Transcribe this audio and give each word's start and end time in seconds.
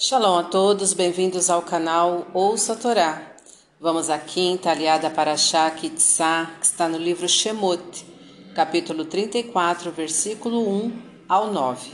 Shalom 0.00 0.38
a 0.38 0.44
todos, 0.44 0.92
bem-vindos 0.92 1.50
ao 1.50 1.60
canal 1.60 2.28
Ouça 2.32 2.74
a 2.74 2.76
Torá. 2.76 3.34
Vamos 3.80 4.08
à 4.08 4.16
quinta 4.16 4.70
aliada 4.70 5.10
para 5.10 5.36
Shá 5.36 5.68
Kitzá, 5.72 6.52
que 6.60 6.66
está 6.66 6.88
no 6.88 6.96
livro 6.96 7.28
Shemot, 7.28 8.06
capítulo 8.54 9.06
34, 9.06 9.90
versículo 9.90 10.60
1 10.68 11.02
ao 11.28 11.52
9. 11.52 11.90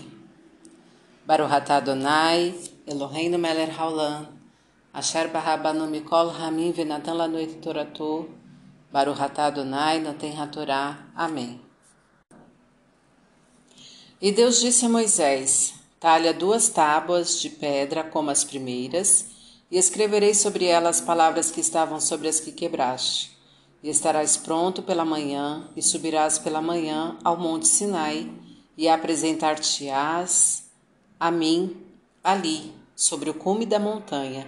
Baruch 1.25 1.51
Adonai, 1.51 2.55
Eloheinu 2.87 3.39
melech 3.39 3.73
haolam, 3.75 4.27
asher 4.93 5.29
barabanu 5.29 5.87
mikol 5.87 6.29
hamim 6.29 6.73
venatan 6.73 7.17
lanoit 7.17 7.59
torato, 7.63 8.29
Baruch 8.93 9.19
Adonai 9.19 10.01
noten 10.01 10.39
hatorá. 10.39 11.07
Amém. 11.17 11.59
E 14.21 14.31
Deus 14.31 14.61
disse 14.61 14.85
a 14.85 14.91
Moisés, 14.91 15.84
talha 16.05 16.35
duas 16.35 16.69
tábuas 16.69 17.41
de 17.41 17.49
pedra 17.49 18.05
como 18.05 18.31
as 18.31 18.45
primeiras, 18.45 19.25
e 19.71 19.79
escreverei 19.79 20.35
sobre 20.35 20.67
elas 20.67 20.99
as 20.99 21.01
palavras 21.01 21.51
que 21.51 21.63
estavam 21.63 21.99
sobre 21.99 22.29
as 22.29 22.39
que 22.39 22.53
quebraste. 22.53 23.31
E 23.83 23.89
estarás 23.89 24.37
pronto 24.37 24.83
pela 24.83 25.03
manhã, 25.03 25.67
e 25.75 25.81
subirás 25.81 26.39
pela 26.39 26.61
manhã 26.61 27.17
ao 27.25 27.39
monte 27.39 27.67
Sinai, 27.67 28.31
e 28.77 28.87
apresentar-te-ás 28.87 30.65
a 31.19 31.31
mim 31.31 31.75
ali, 32.23 32.71
sobre 32.95 33.31
o 33.31 33.35
cume 33.35 33.65
da 33.65 33.79
montanha. 33.79 34.47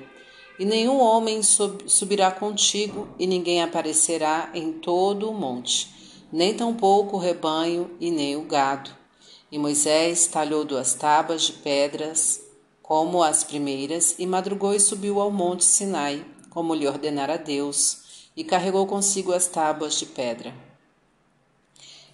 E 0.58 0.64
nenhum 0.66 1.00
homem 1.00 1.40
subirá 1.42 2.30
contigo, 2.30 3.08
e 3.18 3.26
ninguém 3.26 3.62
aparecerá 3.62 4.50
em 4.52 4.72
todo 4.72 5.30
o 5.30 5.32
monte, 5.32 6.20
nem 6.30 6.52
tampouco 6.52 7.16
o 7.16 7.18
rebanho 7.18 7.92
e 7.98 8.10
nem 8.10 8.36
o 8.36 8.42
gado. 8.42 9.05
E 9.50 9.58
Moisés 9.58 10.26
talhou 10.26 10.64
duas 10.64 10.94
tábuas 10.94 11.42
de 11.42 11.52
pedras, 11.52 12.40
como 12.82 13.22
as 13.22 13.44
primeiras, 13.44 14.16
e 14.18 14.26
madrugou 14.26 14.74
e 14.74 14.80
subiu 14.80 15.20
ao 15.20 15.30
monte 15.30 15.64
Sinai, 15.64 16.24
como 16.50 16.74
lhe 16.74 16.86
ordenara 16.86 17.38
Deus, 17.38 18.28
e 18.36 18.42
carregou 18.42 18.86
consigo 18.86 19.32
as 19.32 19.46
tábuas 19.46 19.98
de 19.98 20.06
pedra. 20.06 20.52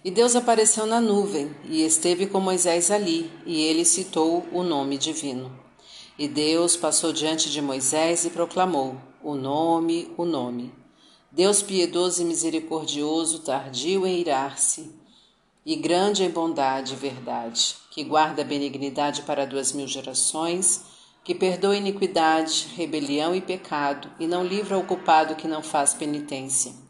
E 0.05 0.11
Deus 0.11 0.35
apareceu 0.35 0.85
na 0.85 0.99
nuvem, 1.01 1.55
e 1.63 1.81
esteve 1.81 2.27
com 2.27 2.39
Moisés 2.39 2.91
ali, 2.91 3.31
e 3.45 3.61
ele 3.61 3.85
citou 3.85 4.45
o 4.51 4.61
nome 4.61 4.97
divino. 4.97 5.57
E 6.19 6.27
Deus 6.27 6.75
passou 6.75 7.11
diante 7.11 7.49
de 7.49 7.61
Moisés 7.61 8.25
e 8.25 8.29
proclamou: 8.29 8.95
O 9.23 9.33
nome, 9.33 10.11
o 10.17 10.25
nome. 10.25 10.71
Deus 11.31 11.63
piedoso 11.63 12.21
e 12.21 12.25
misericordioso, 12.25 13.39
tardio 13.39 14.05
em 14.05 14.19
irar-se, 14.19 14.91
e 15.65 15.75
grande 15.75 16.23
em 16.23 16.29
bondade 16.29 16.93
e 16.93 16.97
verdade, 16.97 17.75
que 17.91 18.03
guarda 18.03 18.43
benignidade 18.43 19.21
para 19.21 19.45
duas 19.45 19.71
mil 19.71 19.87
gerações, 19.87 20.81
que 21.23 21.33
perdoa 21.33 21.77
iniquidade, 21.77 22.67
rebelião 22.75 23.33
e 23.33 23.41
pecado, 23.41 24.09
e 24.19 24.27
não 24.27 24.43
livra 24.43 24.77
o 24.77 24.85
culpado 24.85 25.35
que 25.35 25.47
não 25.47 25.63
faz 25.63 25.93
penitência 25.93 26.83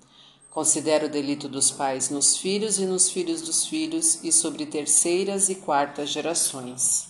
Considera 0.54 1.08
o 1.08 1.10
delito 1.10 1.50
dos 1.50 1.72
pais 1.72 2.12
nos 2.12 2.38
filhos 2.38 2.78
e 2.78 2.86
nos 2.86 3.10
filhos 3.10 3.42
dos 3.42 3.66
filhos 3.66 4.24
e 4.24 4.32
sobre 4.32 4.68
terceiras 4.68 5.50
e 5.50 5.56
quartas 5.56 6.10
gerações. 6.10 7.08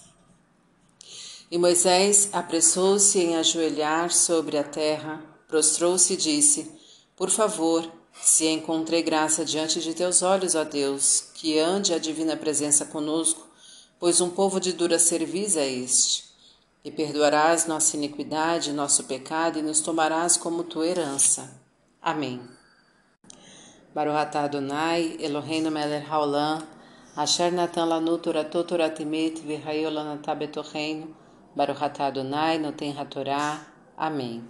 E 1.51 1.57
Moisés 1.57 2.29
apressou-se 2.31 3.19
em 3.19 3.35
ajoelhar 3.35 4.13
sobre 4.13 4.57
a 4.57 4.63
terra, 4.63 5.21
prostrou-se 5.45 6.13
e 6.13 6.15
disse: 6.15 6.71
Por 7.17 7.29
favor, 7.29 7.91
se 8.21 8.45
encontrei 8.47 9.01
graça 9.01 9.43
diante 9.43 9.81
de 9.81 9.93
teus 9.93 10.21
olhos, 10.21 10.55
ó 10.55 10.63
Deus, 10.63 11.31
que 11.33 11.59
ande 11.59 11.93
a 11.93 11.97
divina 11.97 12.37
presença 12.37 12.85
conosco, 12.85 13.47
pois 13.99 14.21
um 14.21 14.29
povo 14.29 14.59
de 14.59 14.73
dura 14.73 14.99
cerviz 14.99 15.57
é 15.57 15.69
este. 15.69 16.23
E 16.83 16.91
perdoarás 16.91 17.65
nossa 17.65 17.95
iniquidade, 17.95 18.73
nosso 18.73 19.05
pecado, 19.05 19.59
e 19.59 19.61
nos 19.61 19.79
tomarás 19.79 20.37
como 20.37 20.63
tua 20.63 20.85
herança. 20.87 21.61
Amém. 22.01 22.41
Baruch 23.93 24.15
atah 24.15 24.43
Adonai, 24.43 25.17
Eloheinu 25.19 25.71
melech 25.71 26.05
haolam, 26.09 26.61
asher 27.15 27.51
natan 27.51 27.87
lanu 27.87 28.17
toratot 28.17 28.67
toratimet 28.67 29.39
v'hayo 29.39 29.89
lanatah 29.89 30.35
betocheinu, 30.35 31.15
Baruch 31.55 31.83
atah 31.83 32.07
Adonai, 32.07 32.57
noten 32.57 32.97
hatorá. 32.97 33.65
Amém. 33.95 34.43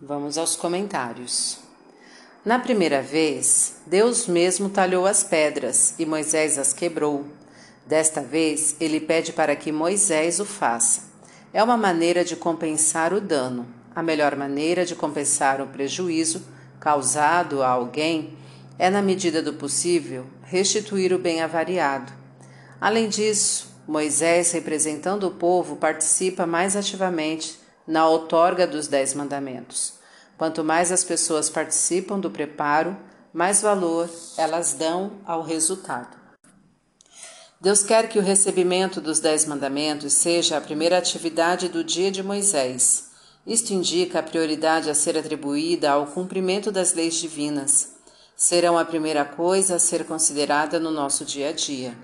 Vamos 0.00 0.36
aos 0.36 0.56
comentários. 0.56 1.71
Na 2.44 2.58
primeira 2.58 3.00
vez, 3.00 3.76
Deus 3.86 4.26
mesmo 4.26 4.68
talhou 4.68 5.06
as 5.06 5.22
pedras 5.22 5.94
e 5.96 6.04
Moisés 6.04 6.58
as 6.58 6.72
quebrou. 6.72 7.24
Desta 7.86 8.20
vez, 8.20 8.74
ele 8.80 8.98
pede 8.98 9.32
para 9.32 9.54
que 9.54 9.70
Moisés 9.70 10.40
o 10.40 10.44
faça. 10.44 11.02
É 11.52 11.62
uma 11.62 11.76
maneira 11.76 12.24
de 12.24 12.34
compensar 12.34 13.12
o 13.12 13.20
dano. 13.20 13.64
A 13.94 14.02
melhor 14.02 14.34
maneira 14.34 14.84
de 14.84 14.96
compensar 14.96 15.60
o 15.60 15.68
prejuízo 15.68 16.42
causado 16.80 17.62
a 17.62 17.68
alguém 17.68 18.36
é, 18.76 18.90
na 18.90 19.00
medida 19.00 19.40
do 19.40 19.52
possível, 19.52 20.26
restituir 20.42 21.12
o 21.12 21.20
bem 21.20 21.42
avariado. 21.42 22.12
Além 22.80 23.08
disso, 23.08 23.72
Moisés, 23.86 24.50
representando 24.50 25.28
o 25.28 25.30
povo, 25.30 25.76
participa 25.76 26.44
mais 26.44 26.74
ativamente 26.74 27.56
na 27.86 28.08
outorga 28.08 28.66
dos 28.66 28.88
Dez 28.88 29.14
Mandamentos. 29.14 30.01
Quanto 30.42 30.64
mais 30.64 30.90
as 30.90 31.04
pessoas 31.04 31.48
participam 31.48 32.18
do 32.18 32.28
preparo, 32.28 32.96
mais 33.32 33.62
valor 33.62 34.10
elas 34.36 34.72
dão 34.72 35.20
ao 35.24 35.40
resultado. 35.40 36.16
Deus 37.60 37.84
quer 37.84 38.08
que 38.08 38.18
o 38.18 38.22
recebimento 38.22 39.00
dos 39.00 39.20
Dez 39.20 39.46
Mandamentos 39.46 40.14
seja 40.14 40.56
a 40.56 40.60
primeira 40.60 40.98
atividade 40.98 41.68
do 41.68 41.84
dia 41.84 42.10
de 42.10 42.24
Moisés 42.24 43.12
isto 43.46 43.72
indica 43.72 44.18
a 44.18 44.22
prioridade 44.24 44.90
a 44.90 44.94
ser 44.94 45.16
atribuída 45.16 45.92
ao 45.92 46.08
cumprimento 46.08 46.72
das 46.72 46.92
leis 46.92 47.14
divinas. 47.14 47.92
Serão 48.36 48.76
a 48.76 48.84
primeira 48.84 49.24
coisa 49.24 49.76
a 49.76 49.78
ser 49.78 50.04
considerada 50.06 50.80
no 50.80 50.90
nosso 50.90 51.24
dia 51.24 51.50
a 51.50 51.52
dia. 51.52 51.96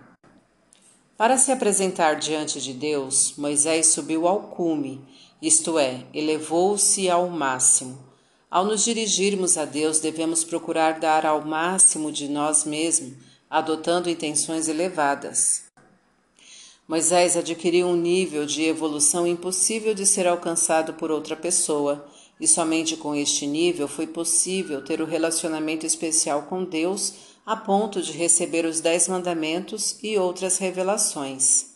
Para 1.16 1.36
se 1.36 1.50
apresentar 1.50 2.14
diante 2.14 2.60
de 2.60 2.72
Deus, 2.72 3.34
Moisés 3.36 3.88
subiu 3.88 4.28
ao 4.28 4.42
cume, 4.42 5.04
isto 5.42 5.76
é, 5.76 6.06
elevou-se 6.14 7.10
ao 7.10 7.28
máximo. 7.28 8.07
Ao 8.50 8.64
nos 8.64 8.82
dirigirmos 8.82 9.58
a 9.58 9.66
Deus, 9.66 10.00
devemos 10.00 10.42
procurar 10.42 10.98
dar 10.98 11.26
ao 11.26 11.44
máximo 11.44 12.10
de 12.10 12.28
nós 12.28 12.64
mesmos, 12.64 13.12
adotando 13.50 14.08
intenções 14.08 14.68
elevadas. 14.68 15.64
Moisés 16.88 17.36
adquiriu 17.36 17.86
um 17.86 17.96
nível 17.96 18.46
de 18.46 18.62
evolução 18.62 19.26
impossível 19.26 19.92
de 19.92 20.06
ser 20.06 20.26
alcançado 20.26 20.94
por 20.94 21.10
outra 21.10 21.36
pessoa, 21.36 22.08
e 22.40 22.48
somente 22.48 22.96
com 22.96 23.14
este 23.14 23.46
nível 23.46 23.86
foi 23.86 24.06
possível 24.06 24.82
ter 24.82 25.02
o 25.02 25.06
relacionamento 25.06 25.84
especial 25.84 26.44
com 26.44 26.64
Deus 26.64 27.12
a 27.44 27.54
ponto 27.54 28.00
de 28.00 28.12
receber 28.12 28.64
os 28.64 28.80
Dez 28.80 29.08
Mandamentos 29.08 29.98
e 30.02 30.16
outras 30.16 30.56
revelações. 30.56 31.66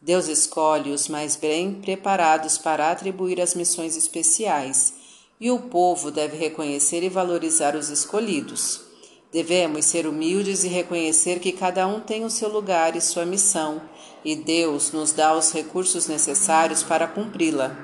Deus 0.00 0.26
escolhe 0.28 0.90
os 0.90 1.06
mais 1.06 1.36
bem 1.36 1.74
preparados 1.74 2.56
para 2.56 2.90
atribuir 2.90 3.40
as 3.42 3.54
missões 3.54 3.94
especiais, 3.94 4.94
e 5.40 5.50
o 5.50 5.58
povo 5.58 6.10
deve 6.10 6.36
reconhecer 6.36 7.02
e 7.02 7.08
valorizar 7.08 7.76
os 7.76 7.88
escolhidos. 7.88 8.80
Devemos 9.30 9.84
ser 9.84 10.06
humildes 10.06 10.64
e 10.64 10.68
reconhecer 10.68 11.38
que 11.38 11.52
cada 11.52 11.86
um 11.86 12.00
tem 12.00 12.24
o 12.24 12.30
seu 12.30 12.48
lugar 12.48 12.96
e 12.96 13.00
sua 13.00 13.26
missão, 13.26 13.82
e 14.24 14.34
Deus 14.34 14.90
nos 14.92 15.12
dá 15.12 15.36
os 15.36 15.52
recursos 15.52 16.06
necessários 16.06 16.82
para 16.82 17.06
cumpri-la. 17.06 17.76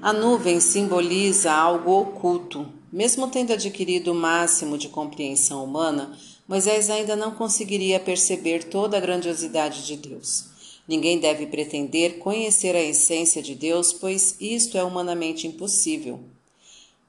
A 0.00 0.12
nuvem 0.12 0.60
simboliza 0.60 1.52
algo 1.52 1.90
oculto. 1.90 2.66
Mesmo 2.90 3.28
tendo 3.28 3.52
adquirido 3.52 4.12
o 4.12 4.14
máximo 4.14 4.78
de 4.78 4.88
compreensão 4.88 5.62
humana, 5.62 6.16
Moisés 6.46 6.88
ainda 6.88 7.14
não 7.14 7.32
conseguiria 7.32 8.00
perceber 8.00 8.64
toda 8.64 8.96
a 8.96 9.00
grandiosidade 9.00 9.84
de 9.84 9.96
Deus. 9.96 10.46
Ninguém 10.88 11.18
deve 11.18 11.46
pretender 11.46 12.18
conhecer 12.18 12.74
a 12.74 12.82
essência 12.82 13.42
de 13.42 13.54
Deus, 13.54 13.92
pois 13.92 14.34
isto 14.40 14.78
é 14.78 14.82
humanamente 14.82 15.46
impossível. 15.46 16.18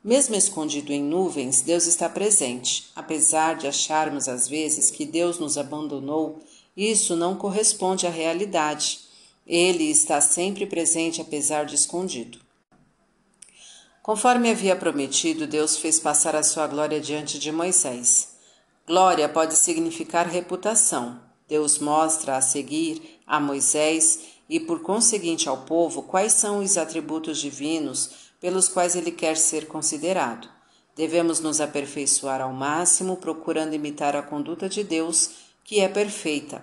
Mesmo 0.04 0.36
escondido 0.36 0.92
em 0.92 1.02
nuvens, 1.02 1.62
Deus 1.62 1.86
está 1.86 2.10
presente. 2.10 2.88
Apesar 2.94 3.56
de 3.56 3.68
acharmos 3.68 4.28
às 4.28 4.50
vezes 4.50 4.92
que 4.92 5.06
Deus 5.06 5.40
nos 5.40 5.58
abandonou, 5.58 6.42
isso 6.76 7.16
não 7.16 7.36
corresponde 7.36 8.06
à 8.06 8.10
realidade. 8.10 9.00
Ele 9.48 9.86
está 9.86 10.20
sempre 10.20 10.66
presente, 10.66 11.22
apesar 11.22 11.66
de 11.66 11.76
escondido. 11.76 12.38
Conforme 14.04 14.50
havia 14.50 14.76
prometido, 14.76 15.48
Deus 15.48 15.78
fez 15.78 16.00
passar 16.00 16.36
a 16.36 16.44
sua 16.44 16.68
glória 16.68 17.00
diante 17.00 17.40
de 17.40 17.52
Moisés. 17.52 18.30
Glória 18.86 19.30
pode 19.30 19.56
significar 19.56 20.28
reputação. 20.28 21.29
Deus 21.50 21.80
mostra 21.80 22.38
a 22.38 22.42
seguir 22.42 23.20
a 23.26 23.40
Moisés 23.40 24.20
e, 24.48 24.60
por 24.60 24.82
conseguinte, 24.82 25.50
ao 25.50 25.66
povo 25.66 26.04
quais 26.04 26.34
são 26.34 26.60
os 26.60 26.78
atributos 26.78 27.40
divinos 27.40 28.30
pelos 28.40 28.68
quais 28.68 28.96
ele 28.96 29.12
quer 29.12 29.36
ser 29.36 29.68
considerado. 29.68 30.48
Devemos 30.96 31.40
nos 31.40 31.60
aperfeiçoar 31.60 32.42
ao 32.42 32.54
máximo, 32.54 33.18
procurando 33.18 33.74
imitar 33.74 34.16
a 34.16 34.22
conduta 34.22 34.70
de 34.70 34.84
Deus, 34.84 35.32
que 35.64 35.80
é 35.80 35.90
perfeita. 35.90 36.62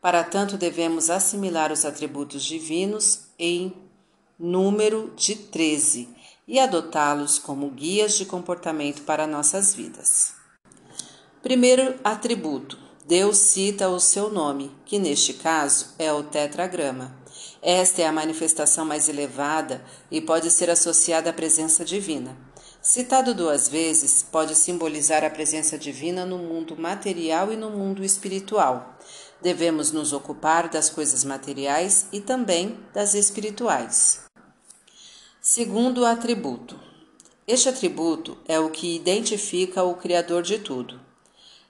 Para 0.00 0.24
tanto, 0.24 0.56
devemos 0.56 1.10
assimilar 1.10 1.70
os 1.70 1.84
atributos 1.84 2.44
divinos 2.44 3.26
em 3.38 3.72
número 4.38 5.12
de 5.16 5.36
13 5.36 6.08
e 6.46 6.58
adotá-los 6.58 7.38
como 7.38 7.70
guias 7.70 8.16
de 8.18 8.26
comportamento 8.26 9.02
para 9.02 9.26
nossas 9.26 9.74
vidas. 9.74 10.34
Primeiro 11.42 11.94
atributo: 12.02 12.83
Deus 13.06 13.36
cita 13.36 13.90
o 13.90 14.00
seu 14.00 14.30
nome, 14.30 14.74
que 14.86 14.98
neste 14.98 15.34
caso 15.34 15.88
é 15.98 16.10
o 16.10 16.22
tetragrama. 16.22 17.14
Esta 17.60 18.00
é 18.00 18.06
a 18.06 18.12
manifestação 18.12 18.82
mais 18.86 19.10
elevada 19.10 19.84
e 20.10 20.22
pode 20.22 20.50
ser 20.50 20.70
associada 20.70 21.28
à 21.28 21.32
presença 21.32 21.84
divina. 21.84 22.34
Citado 22.80 23.34
duas 23.34 23.68
vezes, 23.68 24.22
pode 24.22 24.54
simbolizar 24.54 25.22
a 25.22 25.28
presença 25.28 25.76
divina 25.76 26.24
no 26.24 26.38
mundo 26.38 26.78
material 26.78 27.52
e 27.52 27.56
no 27.56 27.68
mundo 27.68 28.02
espiritual. 28.02 28.98
Devemos 29.42 29.92
nos 29.92 30.14
ocupar 30.14 30.70
das 30.70 30.88
coisas 30.88 31.24
materiais 31.24 32.06
e 32.10 32.22
também 32.22 32.78
das 32.94 33.12
espirituais. 33.12 34.22
Segundo 35.42 36.06
atributo. 36.06 36.80
Este 37.46 37.68
atributo 37.68 38.38
é 38.48 38.58
o 38.58 38.70
que 38.70 38.96
identifica 38.96 39.82
o 39.82 39.94
Criador 39.94 40.42
de 40.42 40.58
tudo. 40.58 40.98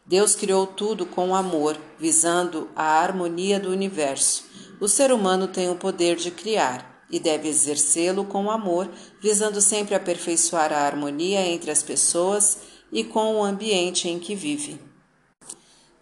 Deus 0.06 0.34
criou 0.34 0.66
tudo 0.66 1.06
com 1.06 1.34
amor, 1.34 1.78
visando 1.98 2.68
a 2.76 3.00
harmonia 3.00 3.58
do 3.58 3.70
universo. 3.70 4.44
O 4.80 4.88
ser 4.88 5.12
humano 5.12 5.48
tem 5.48 5.70
o 5.70 5.76
poder 5.76 6.16
de 6.16 6.30
criar 6.30 7.04
e 7.10 7.18
deve 7.18 7.48
exercê-lo 7.48 8.24
com 8.24 8.50
amor, 8.50 8.90
visando 9.20 9.60
sempre 9.60 9.94
aperfeiçoar 9.94 10.72
a 10.72 10.80
harmonia 10.86 11.40
entre 11.46 11.70
as 11.70 11.82
pessoas 11.82 12.58
e 12.92 13.02
com 13.04 13.36
o 13.36 13.44
ambiente 13.44 14.08
em 14.08 14.18
que 14.18 14.34
vive. 14.34 14.80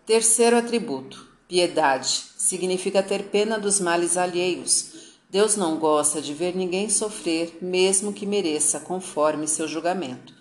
Terceiro 0.05 0.56
atributo: 0.56 1.28
piedade. 1.46 2.25
Significa 2.37 3.02
ter 3.02 3.25
pena 3.25 3.58
dos 3.58 3.78
males 3.78 4.16
alheios 4.16 4.93
Deus 5.32 5.56
não 5.56 5.78
gosta 5.78 6.20
de 6.20 6.34
ver 6.34 6.55
ninguém 6.55 6.90
sofrer, 6.90 7.56
mesmo 7.62 8.12
que 8.12 8.26
mereça, 8.26 8.78
conforme 8.78 9.48
seu 9.48 9.66
julgamento. 9.66 10.34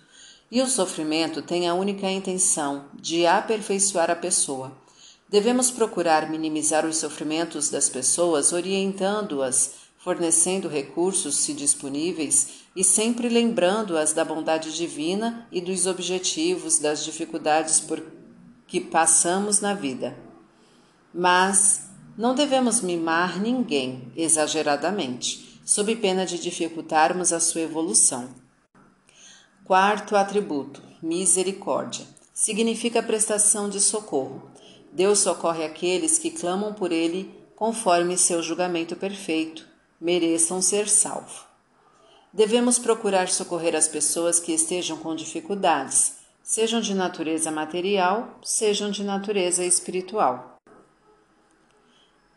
E 0.52 0.60
o 0.60 0.68
sofrimento 0.68 1.40
tem 1.40 1.66
a 1.66 1.72
única 1.72 2.10
intenção 2.10 2.84
de 2.92 3.24
aperfeiçoar 3.24 4.10
a 4.10 4.14
pessoa. 4.14 4.70
Devemos 5.26 5.70
procurar 5.70 6.28
minimizar 6.28 6.84
os 6.84 6.98
sofrimentos 6.98 7.70
das 7.70 7.88
pessoas, 7.88 8.52
orientando-as, 8.52 9.76
fornecendo 9.96 10.68
recursos, 10.68 11.36
se 11.36 11.54
disponíveis, 11.54 12.66
e 12.76 12.84
sempre 12.84 13.30
lembrando-as 13.30 14.12
da 14.12 14.26
bondade 14.26 14.76
divina 14.76 15.48
e 15.50 15.58
dos 15.58 15.86
objetivos 15.86 16.78
das 16.78 17.02
dificuldades 17.02 17.80
por 17.80 18.04
que 18.66 18.78
passamos 18.78 19.58
na 19.58 19.72
vida. 19.72 20.14
Mas 21.14 21.88
não 22.14 22.34
devemos 22.34 22.82
mimar 22.82 23.40
ninguém 23.40 24.12
exageradamente, 24.14 25.62
sob 25.64 25.96
pena 25.96 26.26
de 26.26 26.38
dificultarmos 26.38 27.32
a 27.32 27.40
sua 27.40 27.62
evolução. 27.62 28.41
Quarto 29.64 30.16
atributo: 30.16 30.82
misericórdia. 31.00 32.04
Significa 32.34 33.00
prestação 33.00 33.68
de 33.68 33.80
socorro. 33.80 34.50
Deus 34.92 35.20
socorre 35.20 35.64
aqueles 35.64 36.18
que 36.18 36.32
clamam 36.32 36.74
por 36.74 36.90
Ele 36.90 37.32
conforme 37.54 38.18
seu 38.18 38.42
julgamento 38.42 38.96
perfeito, 38.96 39.64
mereçam 40.00 40.60
ser 40.60 40.88
salvos. 40.88 41.44
Devemos 42.32 42.76
procurar 42.76 43.28
socorrer 43.28 43.76
as 43.76 43.86
pessoas 43.86 44.40
que 44.40 44.52
estejam 44.52 44.96
com 44.96 45.14
dificuldades, 45.14 46.14
sejam 46.42 46.80
de 46.80 46.92
natureza 46.92 47.52
material, 47.52 48.40
sejam 48.42 48.90
de 48.90 49.04
natureza 49.04 49.64
espiritual. 49.64 50.58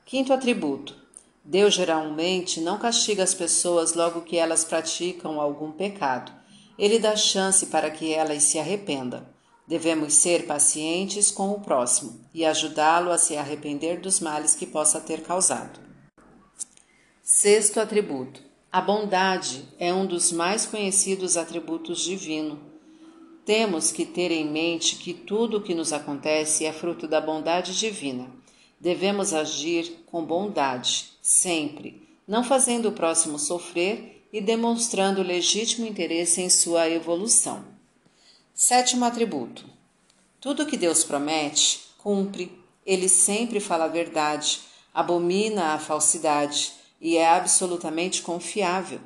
Quinto 0.06 0.32
atributo: 0.32 0.96
Deus 1.44 1.74
geralmente 1.74 2.62
não 2.62 2.78
castiga 2.78 3.24
as 3.24 3.34
pessoas 3.34 3.96
logo 3.96 4.22
que 4.22 4.38
elas 4.38 4.64
praticam 4.64 5.42
algum 5.42 5.72
pecado. 5.72 6.45
Ele 6.78 7.00
dá 7.00 7.16
chance 7.16 7.68
para 7.68 7.90
que 7.90 8.14
elas 8.14 8.44
se 8.44 8.60
arrependam. 8.60 9.26
Devemos 9.68 10.14
ser 10.14 10.46
pacientes 10.46 11.32
com 11.32 11.52
o 11.52 11.60
próximo 11.60 12.20
e 12.34 12.46
ajudá-lo 12.46 13.12
a 13.12 13.18
se 13.18 13.36
arrepender 13.36 14.00
dos 14.00 14.20
males 14.20 14.56
que 14.56 14.66
possa 14.66 15.00
ter 15.00 15.22
causado. 15.22 15.80
Sexto 17.24 17.80
atributo: 17.80 18.42
a 18.72 18.80
bondade 18.82 19.66
é 19.80 19.94
um 19.94 20.06
dos 20.06 20.32
mais 20.32 20.66
conhecidos 20.66 21.38
atributos 21.38 22.02
divinos. 22.02 22.60
Temos 23.46 23.92
que 23.92 24.06
ter 24.06 24.32
em 24.32 24.46
mente 24.46 24.98
que 24.98 25.14
tudo 25.14 25.58
o 25.58 25.62
que 25.62 25.74
nos 25.74 25.94
acontece 25.94 26.66
é 26.66 26.74
fruto 26.74 27.08
da 27.08 27.22
bondade 27.22 27.78
divina. 27.78 28.28
Devemos 28.80 29.34
agir 29.34 30.04
com 30.08 30.24
bondade, 30.24 31.12
sempre, 31.22 32.08
não 32.28 32.44
fazendo 32.44 32.90
o 32.90 32.92
próximo 32.92 33.40
sofrer 33.40 34.15
e 34.36 34.42
demonstrando 34.42 35.24
legítimo 35.24 35.88
interesse 35.88 36.42
em 36.42 36.50
sua 36.50 36.90
evolução. 36.90 37.64
Sétimo 38.54 39.06
atributo: 39.06 39.64
tudo 40.42 40.66
que 40.66 40.76
Deus 40.76 41.06
promete, 41.06 41.86
cumpre. 41.98 42.52
Ele 42.86 43.08
sempre 43.08 43.62
fala 43.62 43.86
a 43.86 43.88
verdade, 43.88 44.60
abomina 44.94 45.68
a 45.74 45.80
falsidade 45.80 46.74
e 47.00 47.16
é 47.16 47.26
absolutamente 47.26 48.22
confiável. 48.24 49.00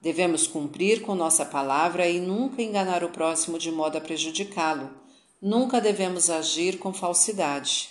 Devemos 0.00 0.46
cumprir 0.46 1.02
com 1.02 1.16
nossa 1.16 1.44
palavra 1.44 2.08
e 2.08 2.20
nunca 2.20 2.62
enganar 2.62 3.02
o 3.02 3.10
próximo 3.10 3.58
de 3.58 3.72
modo 3.72 3.98
a 3.98 4.00
prejudicá-lo. 4.00 4.88
Nunca 5.42 5.80
devemos 5.80 6.30
agir 6.30 6.78
com 6.78 6.94
falsidade. 6.94 7.90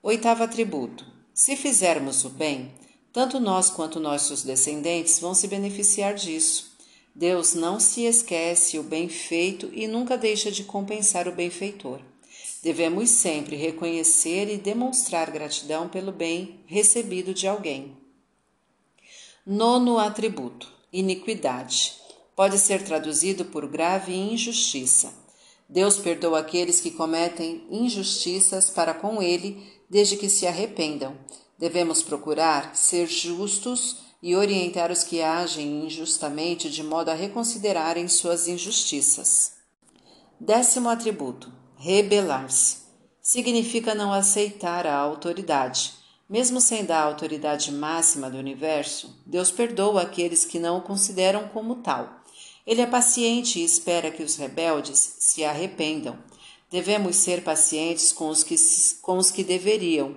Oitavo 0.00 0.44
atributo: 0.44 1.04
se 1.34 1.56
fizermos 1.56 2.24
o 2.24 2.28
bem, 2.28 2.72
tanto 3.12 3.38
nós 3.38 3.68
quanto 3.68 4.00
nossos 4.00 4.42
descendentes 4.42 5.18
vão 5.18 5.34
se 5.34 5.46
beneficiar 5.46 6.14
disso. 6.14 6.72
Deus 7.14 7.52
não 7.52 7.78
se 7.78 8.02
esquece 8.02 8.78
o 8.78 8.82
bem 8.82 9.08
feito 9.08 9.70
e 9.72 9.86
nunca 9.86 10.16
deixa 10.16 10.50
de 10.50 10.64
compensar 10.64 11.28
o 11.28 11.32
benfeitor. 11.32 12.00
Devemos 12.62 13.10
sempre 13.10 13.56
reconhecer 13.56 14.48
e 14.48 14.56
demonstrar 14.56 15.30
gratidão 15.30 15.88
pelo 15.88 16.12
bem 16.12 16.60
recebido 16.66 17.34
de 17.34 17.46
alguém. 17.46 17.96
Nono 19.44 19.98
atributo: 19.98 20.72
iniquidade. 20.92 21.94
Pode 22.34 22.58
ser 22.58 22.82
traduzido 22.84 23.44
por 23.46 23.66
grave 23.66 24.14
injustiça. 24.14 25.12
Deus 25.68 25.98
perdoa 25.98 26.38
aqueles 26.38 26.80
que 26.80 26.90
cometem 26.90 27.66
injustiças 27.70 28.70
para 28.70 28.94
com 28.94 29.20
ele 29.20 29.62
desde 29.90 30.16
que 30.16 30.28
se 30.28 30.46
arrependam. 30.46 31.16
Devemos 31.62 32.02
procurar 32.02 32.74
ser 32.74 33.06
justos 33.06 33.98
e 34.20 34.34
orientar 34.34 34.90
os 34.90 35.04
que 35.04 35.22
agem 35.22 35.86
injustamente 35.86 36.68
de 36.68 36.82
modo 36.82 37.08
a 37.08 37.14
reconsiderarem 37.14 38.08
suas 38.08 38.48
injustiças. 38.48 39.52
Décimo 40.40 40.88
atributo: 40.88 41.52
rebelar-se. 41.76 42.78
Significa 43.22 43.94
não 43.94 44.12
aceitar 44.12 44.88
a 44.88 44.96
autoridade. 44.96 45.92
Mesmo 46.28 46.60
sendo 46.60 46.90
a 46.90 47.00
autoridade 47.00 47.70
máxima 47.70 48.28
do 48.28 48.38
universo, 48.38 49.16
Deus 49.24 49.52
perdoa 49.52 50.02
aqueles 50.02 50.44
que 50.44 50.58
não 50.58 50.78
o 50.78 50.82
consideram 50.82 51.46
como 51.46 51.76
tal. 51.76 52.24
Ele 52.66 52.80
é 52.80 52.86
paciente 52.86 53.60
e 53.60 53.64
espera 53.64 54.10
que 54.10 54.24
os 54.24 54.34
rebeldes 54.34 55.14
se 55.20 55.44
arrependam. 55.44 56.18
Devemos 56.68 57.14
ser 57.14 57.44
pacientes 57.44 58.12
com 58.12 58.30
os 58.30 58.42
que, 58.42 58.56
com 59.00 59.16
os 59.16 59.30
que 59.30 59.44
deveriam, 59.44 60.16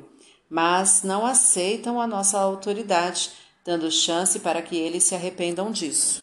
mas 0.50 1.04
não 1.04 1.26
aceitam 1.26 2.00
a 2.00 2.08
nossa 2.08 2.40
autoridade, 2.40 3.32
dando 3.64 3.92
chance 3.92 4.40
para 4.40 4.62
que 4.62 4.76
eles 4.76 5.04
se 5.04 5.16
arrependam 5.16 5.72
disso. 5.72 6.22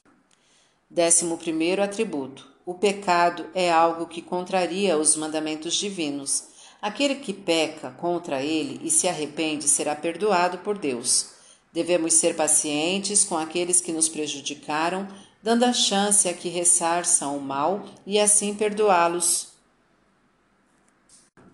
Décimo 0.89 1.39
primeiro 1.39 1.83
atributo: 1.83 2.47
o 2.65 2.75
pecado 2.75 3.47
é 3.55 3.71
algo 3.71 4.07
que 4.07 4.23
contraria 4.23 4.97
os 4.97 5.17
mandamentos 5.17 5.75
divinos. 5.75 6.45
Aquele 6.81 7.17
que 7.17 7.33
peca 7.33 7.91
contra 7.93 8.43
ele 8.43 8.81
e 8.83 8.91
se 8.91 9.09
arrepende 9.09 9.69
será 9.69 9.95
perdoado 9.95 10.59
por 10.59 10.79
Deus. 10.79 11.31
Devemos 11.73 12.15
ser 12.15 12.35
pacientes 12.35 13.25
com 13.25 13.39
aqueles 13.39 13.81
que 13.81 13.93
nos 13.93 14.09
prejudicaram, 14.09 15.09
dando 15.43 15.65
a 15.65 15.73
chance 15.73 16.29
a 16.29 16.35
que 16.35 16.49
ressarçam 16.49 17.37
o 17.37 17.41
mal 17.41 17.85
e 18.05 18.19
assim 18.19 18.55
perdoá-los 18.55 19.53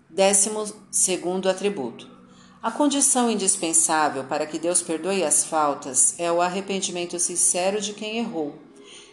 Décimo 0.09 0.65
segundo 0.91 1.47
atributo. 1.47 2.18
A 2.61 2.69
condição 2.69 3.31
indispensável 3.31 4.25
para 4.25 4.45
que 4.45 4.59
Deus 4.59 4.81
perdoe 4.81 5.23
as 5.23 5.45
faltas 5.45 6.19
é 6.19 6.29
o 6.29 6.41
arrependimento 6.41 7.17
sincero 7.17 7.79
de 7.79 7.93
quem 7.93 8.17
errou. 8.17 8.53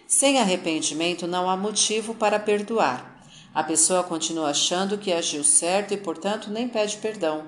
Sem 0.04 0.40
arrependimento 0.40 1.28
não 1.28 1.48
há 1.48 1.56
motivo 1.56 2.12
para 2.12 2.40
perdoar. 2.40 3.22
A 3.54 3.62
pessoa 3.62 4.02
continua 4.02 4.50
achando 4.50 4.98
que 4.98 5.12
agiu 5.12 5.44
certo 5.44 5.94
e, 5.94 5.96
portanto, 5.96 6.50
nem 6.50 6.68
pede 6.68 6.96
perdão. 6.96 7.46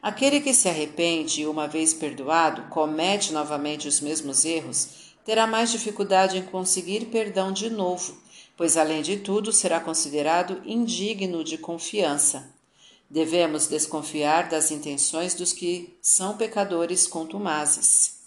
Aquele 0.00 0.40
que 0.40 0.54
se 0.54 0.68
arrepende 0.68 1.42
e, 1.42 1.46
uma 1.46 1.66
vez 1.66 1.92
perdoado, 1.92 2.62
comete 2.70 3.32
novamente 3.32 3.88
os 3.88 4.00
mesmos 4.00 4.44
erros, 4.44 5.12
terá 5.24 5.44
mais 5.44 5.72
dificuldade 5.72 6.38
em 6.38 6.42
conseguir 6.42 7.06
perdão 7.06 7.50
de 7.50 7.68
novo, 7.68 8.16
pois, 8.56 8.76
além 8.76 9.02
de 9.02 9.16
tudo, 9.16 9.50
será 9.50 9.80
considerado 9.80 10.62
indigno 10.64 11.42
de 11.42 11.58
confiança. 11.58 12.61
Devemos 13.12 13.66
desconfiar 13.66 14.48
das 14.48 14.70
intenções 14.70 15.34
dos 15.34 15.52
que 15.52 15.98
são 16.00 16.34
pecadores 16.34 17.06
contumazes. 17.06 18.22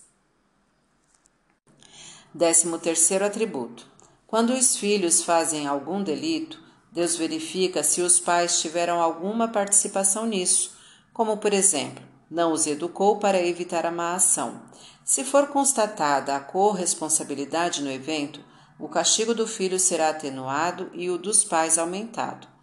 Décimo 2.31 2.77
terceiro 2.77 3.25
atributo. 3.25 3.87
Quando 4.27 4.53
os 4.53 4.75
filhos 4.75 5.23
fazem 5.23 5.65
algum 5.65 6.03
delito, 6.03 6.61
Deus 6.91 7.15
verifica 7.15 7.81
se 7.81 7.99
os 7.99 8.19
pais 8.19 8.61
tiveram 8.61 9.01
alguma 9.01 9.47
participação 9.47 10.27
nisso, 10.27 10.77
como 11.11 11.37
por 11.37 11.51
exemplo, 11.51 12.05
não 12.29 12.51
os 12.51 12.67
educou 12.67 13.17
para 13.17 13.41
evitar 13.41 13.87
a 13.87 13.91
má 13.91 14.13
ação. 14.13 14.61
Se 15.03 15.23
for 15.23 15.47
constatada 15.47 16.35
a 16.35 16.39
corresponsabilidade 16.39 17.81
no 17.81 17.89
evento, 17.89 18.39
o 18.77 18.87
castigo 18.87 19.33
do 19.33 19.47
filho 19.47 19.79
será 19.79 20.09
atenuado 20.09 20.91
e 20.93 21.09
o 21.09 21.17
dos 21.17 21.43
pais 21.43 21.79
aumentado. 21.79 22.53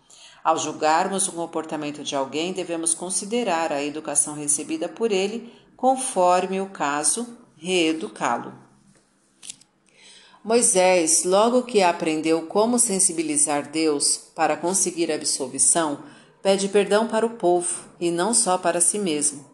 Ao 0.42 0.58
julgarmos 0.58 1.28
o 1.28 1.32
comportamento 1.32 2.02
de 2.02 2.16
alguém, 2.16 2.52
devemos 2.52 2.94
considerar 2.94 3.72
a 3.72 3.82
educação 3.82 4.34
recebida 4.34 4.88
por 4.88 5.12
ele, 5.12 5.52
conforme 5.76 6.60
o 6.60 6.66
caso, 6.66 7.38
reeducá-lo. 7.56 8.52
Moisés, 10.42 11.22
logo 11.22 11.62
que 11.62 11.82
aprendeu 11.82 12.42
como 12.46 12.76
sensibilizar 12.76 13.70
Deus 13.70 14.16
para 14.34 14.56
conseguir 14.56 15.12
absolvição, 15.12 16.02
pede 16.42 16.68
perdão 16.68 17.06
para 17.06 17.24
o 17.24 17.30
povo 17.30 17.84
e 18.00 18.10
não 18.10 18.34
só 18.34 18.58
para 18.58 18.80
si 18.80 18.98
mesmo. 18.98 19.44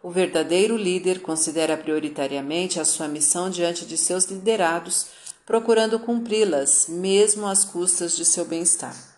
O 0.00 0.10
verdadeiro 0.10 0.76
líder 0.76 1.20
considera 1.20 1.76
prioritariamente 1.76 2.78
a 2.78 2.84
sua 2.84 3.08
missão 3.08 3.50
diante 3.50 3.84
de 3.84 3.96
seus 3.96 4.26
liderados 4.26 5.08
procurando 5.44 5.98
cumpri-las, 5.98 6.86
mesmo 6.88 7.46
às 7.46 7.64
custas 7.64 8.16
de 8.16 8.24
seu 8.24 8.44
bem-estar. 8.44 9.15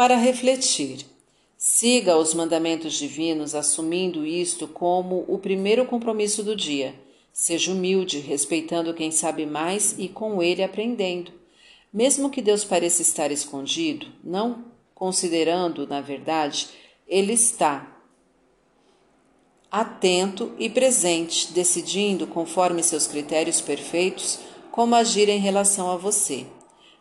Para 0.00 0.16
refletir, 0.16 1.04
siga 1.58 2.16
os 2.16 2.32
mandamentos 2.32 2.94
divinos 2.94 3.54
assumindo 3.54 4.24
isto 4.24 4.66
como 4.66 5.26
o 5.28 5.36
primeiro 5.36 5.84
compromisso 5.84 6.42
do 6.42 6.56
dia. 6.56 6.94
Seja 7.34 7.70
humilde, 7.70 8.18
respeitando 8.18 8.94
quem 8.94 9.10
sabe 9.10 9.44
mais 9.44 9.94
e 9.98 10.08
com 10.08 10.42
ele 10.42 10.62
aprendendo. 10.62 11.30
Mesmo 11.92 12.30
que 12.30 12.40
Deus 12.40 12.64
pareça 12.64 13.02
estar 13.02 13.30
escondido, 13.30 14.06
não 14.24 14.64
considerando, 14.94 15.86
na 15.86 16.00
verdade, 16.00 16.70
ele 17.06 17.34
está 17.34 18.00
atento 19.70 20.54
e 20.58 20.70
presente, 20.70 21.52
decidindo, 21.52 22.26
conforme 22.26 22.82
seus 22.82 23.06
critérios 23.06 23.60
perfeitos, 23.60 24.38
como 24.70 24.94
agir 24.94 25.28
em 25.28 25.40
relação 25.40 25.90
a 25.90 25.98
você. 25.98 26.46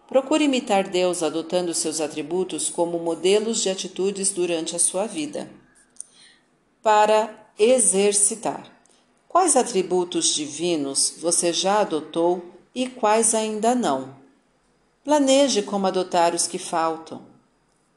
Procure 0.09 0.45
imitar 0.45 0.89
Deus 0.89 1.21
adotando 1.21 1.71
seus 1.71 2.01
atributos 2.01 2.67
como 2.67 2.97
modelos 2.97 3.61
de 3.61 3.69
atitudes 3.69 4.31
durante 4.31 4.75
a 4.75 4.79
sua 4.79 5.05
vida. 5.05 5.47
Para 6.81 7.51
exercitar. 7.59 8.75
Quais 9.27 9.55
atributos 9.55 10.33
divinos 10.33 11.13
você 11.21 11.53
já 11.53 11.81
adotou 11.81 12.43
e 12.73 12.89
quais 12.89 13.35
ainda 13.35 13.75
não? 13.75 14.15
Planeje 15.03 15.61
como 15.61 15.85
adotar 15.85 16.33
os 16.33 16.47
que 16.47 16.57
faltam. 16.57 17.21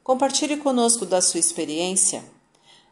Compartilhe 0.03 0.57
conosco 0.57 1.07
da 1.07 1.19
sua 1.19 1.39
experiência. 1.39 2.23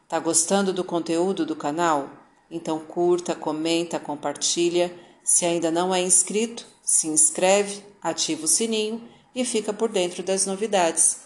Tá 0.07 0.17
gostando 0.17 0.73
do 0.73 0.83
conteúdo 0.83 1.45
do 1.45 1.55
canal? 1.55 2.09
Então 2.49 2.79
curta, 2.79 3.35
comenta, 3.35 3.99
compartilha. 3.99 4.91
Se 5.23 5.45
ainda 5.45 5.69
não 5.69 5.93
é 5.93 6.01
inscrito, 6.01 6.65
se 6.81 7.07
inscreve, 7.07 7.83
ativa 8.01 8.45
o 8.45 8.47
sininho 8.47 9.10
e 9.35 9.45
fica 9.45 9.73
por 9.73 9.89
dentro 9.89 10.23
das 10.23 10.45
novidades. 10.45 11.21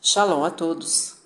Shalom 0.00 0.44
a 0.44 0.50
todos! 0.50 1.23